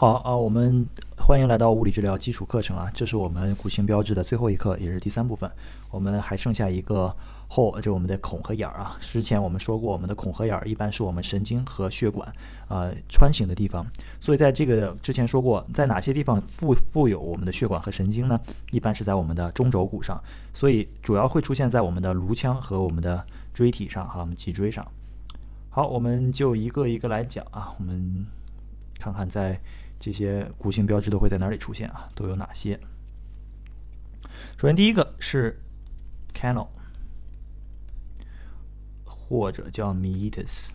[0.00, 5.50] 好啊，我们欢迎来到物理治疗基础课程啊，这是我们骨形标志的最后一课，也是第三部分。
[5.90, 7.12] 我们还剩下一个
[7.48, 8.96] 后，就是我们的孔和眼儿啊。
[9.00, 12.32] 之前我们说过，我们的孔和眼儿一般是我们神经和血管
[12.68, 13.84] 呃穿行的地方。
[14.20, 18.38] 所以在这个之前说过，在哪些地方附附有我们的血管和神经呢？
[18.70, 20.16] 一般是在我们的中轴骨上，
[20.54, 24.86] 所以主要会出现在我们的颅腔和我们的椎体上哈我们脊椎上。
[25.70, 28.24] 好，我们就一个一个来讲啊，我们
[29.00, 29.60] 看看在。
[30.00, 32.08] 这些骨性标志都会在哪里出现啊？
[32.14, 32.78] 都有哪些？
[34.56, 35.60] 首先，第一个是
[36.34, 36.68] canal，
[39.04, 40.70] 或者叫 meatus。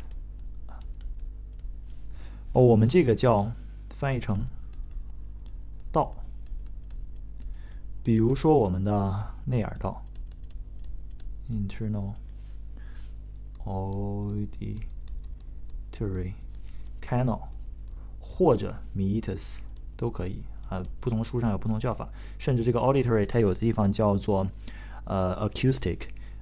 [2.54, 3.52] 哦，我们这个叫
[3.98, 4.46] 翻译成
[5.92, 6.14] 道。
[8.04, 10.06] 比如说我们的内耳道
[11.50, 12.14] ，internal
[13.66, 14.84] auditory
[17.02, 17.53] canal。
[18.36, 19.60] 或者 meatus
[19.96, 22.10] 都可以啊，不同书上有不同叫法，
[22.40, 24.48] 甚至这个 auditory 它有的地方叫做
[25.06, 26.00] 呃 acoustic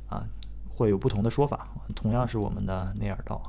[0.07, 0.25] 啊，
[0.69, 1.67] 会有不同的说法。
[1.93, 3.41] 同样是我们的内耳道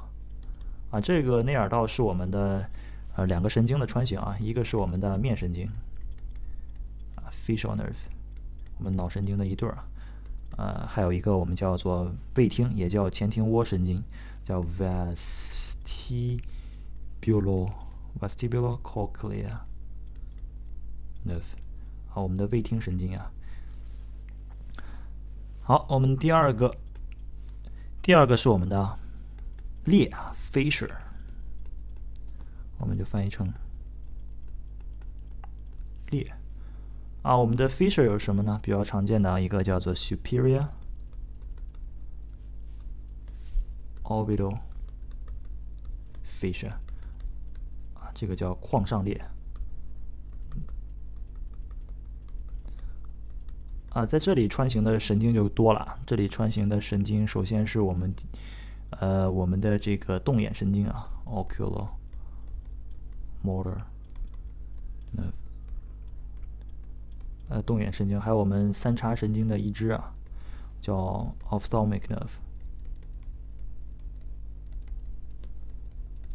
[0.91, 2.69] 啊，这个内耳道是我们的
[3.15, 5.69] 呃两个神经的穿行啊，一个是我们的面神经
[7.15, 7.95] 啊 facial nerve，
[8.79, 9.85] 我们脑神经的一对儿啊，
[10.57, 14.03] 呃还有一个我们叫做胃听，也叫前庭窝神经，
[14.45, 17.71] 叫 vestibular。
[18.21, 19.59] Vestibular cochlear
[21.27, 21.43] nerve，
[22.09, 23.33] 好，我们的胃听神经啊。
[25.63, 26.77] 好，我们第二个，
[28.03, 28.99] 第二个是我们的
[29.85, 30.91] 裂啊，fissure，
[32.79, 33.53] 我们就翻译成
[36.11, 36.33] 裂
[37.23, 37.37] 啊。
[37.37, 38.59] 我们的 fissure 有什么呢？
[38.63, 40.69] 比较常见的一个叫做 superior
[44.03, 44.59] orbital
[46.27, 46.75] fissure。
[48.15, 49.21] 这个叫眶上裂
[53.91, 55.99] 啊，在这里穿行的神经就多了。
[56.07, 58.15] 这里穿行的神经，首先是我们
[58.91, 61.91] 呃我们的这个动眼神经啊，oculomotor
[65.11, 65.23] 那
[67.51, 70.15] 呃动眼神经，还有我们三叉神经的一支啊，
[70.81, 72.31] 叫 ophthalmic nerve。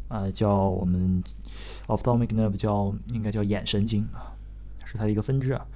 [0.08, 1.22] 啊，叫我们
[1.88, 4.32] ophthalmic nerve 叫应该叫眼神经啊，
[4.84, 5.66] 是它的一个分支啊。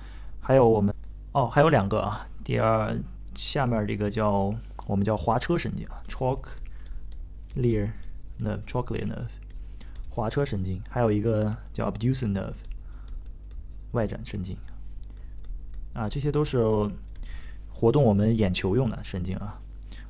[0.41, 0.95] 还有我们
[1.33, 2.27] 哦，还有两个啊。
[2.45, 2.97] 第二，
[3.35, 4.55] 下面这个叫
[4.87, 7.91] 我们叫滑车神经啊，trochlear
[8.41, 9.31] nerve，trochlear nerve，
[10.11, 10.83] 滑车神经。
[10.91, 12.55] 还有一个叫 Abducen nerve，
[13.93, 14.57] 外展神经。
[15.95, 16.59] 啊，这些都是
[17.73, 19.61] 活动我们眼球用的神经啊。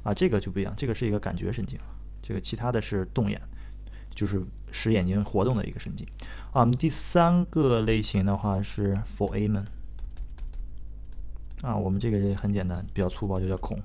[0.02, 1.78] 啊，这个就不一样，这个是一个感觉神经，
[2.22, 3.40] 这个其他的是动眼。
[4.14, 6.06] 就是使眼睛活动的一个神经
[6.52, 6.60] 啊。
[6.60, 9.64] 我们第三个类型的话是 foramen
[11.62, 13.80] 啊，我们这个很简单，比较粗暴，就叫孔。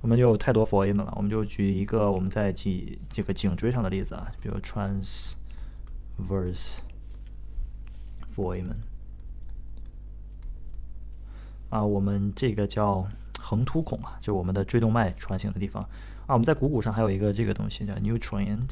[0.00, 5.36] 我们有太多 foramen 了，我们就举一个我们在脊这个颈椎上的例子啊，比如 transverse
[8.34, 8.76] foramen
[11.68, 13.06] 啊，我们这个叫
[13.50, 15.82] 横突孔啊，就是我们的椎动脉穿行的地方。
[16.26, 18.70] 啊，我们在股骨上还有一个这个东西叫 nutrient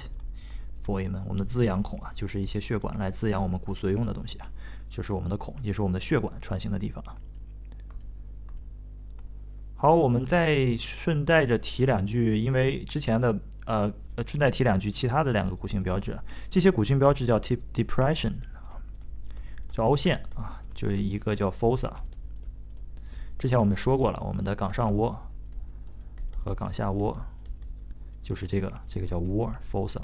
[0.87, 4.47] foramen，我们的滋养孔啊，就是一些血管来滋养我们骨髓用的东西啊，
[4.89, 7.17] 就是我们的孔，也是我们的血管穿行的地方啊。
[9.75, 13.37] 好，我们再顺带着提两句，因为之前的
[13.67, 16.17] 呃呃，顺带提两句其他的两个骨性标志，
[16.49, 18.35] 这些骨性标志叫 tip depression，
[19.73, 21.91] 叫凹陷啊，就是一个叫 fossa，
[23.39, 25.17] 之前我们说过了，我们的冈上窝
[26.45, 27.17] 和冈下窝。
[28.21, 30.03] 就是这个，这个叫 war fossa，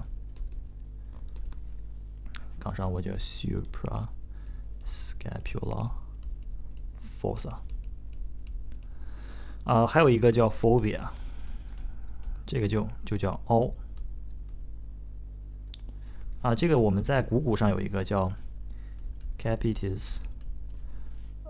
[2.58, 4.08] 冈上窝叫 supra
[4.86, 5.90] scapular
[7.20, 7.58] fossa，
[9.64, 11.06] 啊，还有一个叫 fovea，
[12.46, 13.70] 这个就就叫凹，
[16.40, 18.32] 啊，这个我们在股骨上有一个叫
[19.38, 20.20] capitis，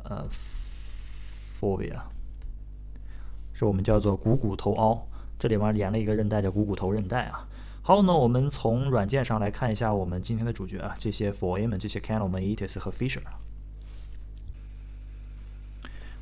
[0.02, 0.26] 呃
[1.64, 1.98] ，fovea，
[3.54, 5.06] 是我们叫做股骨头凹。
[5.38, 7.46] 这里面连了一个韧带叫股骨头韧带啊。
[7.82, 13.20] 好，那我们从软件上来看一下我们今天的主角啊，这些 foramen、这些 canal、meatus 和 fissure。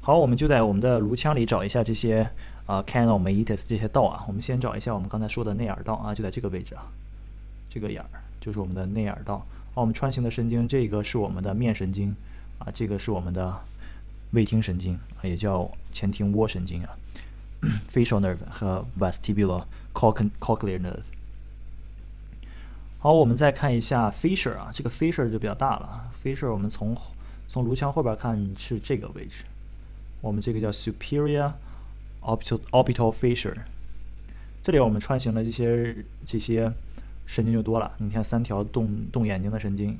[0.00, 2.28] 好，我们就在我们的颅腔里找一下这些
[2.66, 4.24] 啊 canal、meatus 这些道啊。
[4.26, 6.82] 我们先找一下我们刚才说的内耳道啊，就在这个位置啊，
[7.68, 8.08] 这个眼儿
[8.40, 9.38] 就是我们的内耳道。
[9.74, 12.12] 好，我们穿行的神经，这个是我们的面神经
[12.58, 13.56] 啊，这个是我们的
[14.32, 16.90] 胃听神经，也叫前庭窝神经啊。
[17.92, 19.64] facial nerve 和 vestibular
[19.94, 21.04] cochlear nerve。
[22.98, 26.10] 好，我们再看一下 fissure 啊，这个 fissure 就比较大了。
[26.22, 26.96] fissure 我们从
[27.48, 29.44] 从颅腔后边看是这个位置，
[30.20, 31.52] 我们这个叫 superior
[32.20, 33.58] orbital orbital fissure。
[34.64, 35.96] 这里我们穿行的这些
[36.26, 36.72] 这些
[37.26, 37.92] 神经就多了。
[37.98, 39.98] 你看三条动动眼睛的神经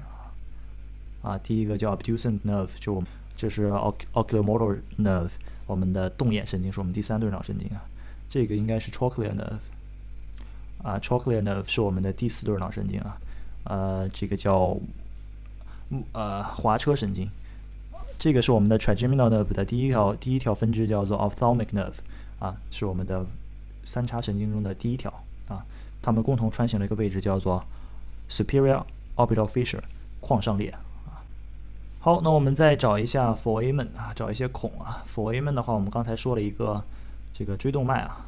[1.23, 3.09] 啊，第一个叫 obtusen nerve，就我们
[3.43, 3.69] 这是
[4.13, 5.31] oculomotor nerve，
[5.67, 7.83] 我们的动眼神经是我们第三对脑神经啊。
[8.31, 9.59] 这个应该是 trochlear nerve。
[10.85, 13.19] 啊，trochlear nerve 是我们的第四对脑神经啊，
[13.65, 14.77] 呃，这个叫
[16.13, 17.29] 呃滑车神经，
[18.17, 21.95] 这个是我们的 trigeminal nerve 的第一条第一条分支叫做 ophthalmic nerve
[22.39, 23.27] 啊，是我们的
[23.85, 25.13] 三叉神经中的第一条
[25.49, 25.67] 啊，
[26.01, 27.65] 它们共同穿行了一个位置叫做
[28.31, 28.85] superior
[29.17, 29.83] orbital fissure
[30.21, 30.73] 眶上裂。
[32.05, 36.83] 好，那我们再找一下 foramen 啊，找一些孔啊，foramen 的话，我们刚才说了一个
[37.33, 38.27] 这个椎动脉啊。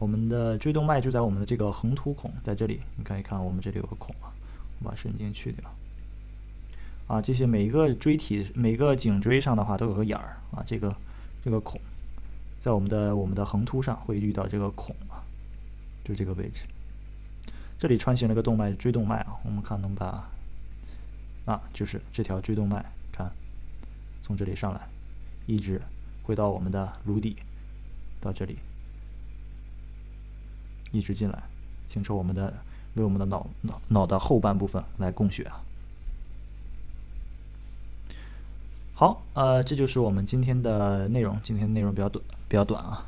[0.00, 4.32] 我们的椎动脉就在我们的这个横突孔，在这里，你看一看，我们这里有个孔啊，
[4.80, 5.70] 我把神经去掉。
[7.08, 10.90] 啊，这些每一个椎体、每个颈椎上的话都有个眼儿啊，这个
[11.44, 11.78] 这个孔，
[12.58, 15.20] 在我们的我们的横突上会遇到这个孔啊，
[16.06, 16.62] 就这个位置。
[17.78, 20.26] 这里穿行了个动脉，椎动脉啊，我们看能把
[21.48, 23.32] 啊，就是这条椎动脉，看
[24.22, 24.86] 从这里上来，
[25.46, 25.80] 一直
[26.22, 27.36] 回到我们的颅底，
[28.20, 28.58] 到这里。
[30.92, 31.42] 一直进来，
[31.88, 32.52] 形成我们的
[32.96, 35.64] 为我们的脑脑脑的后半部分来供血啊。
[38.94, 41.40] 好，呃，这就是我们今天的内容。
[41.42, 43.06] 今天内容比较短，比较短啊。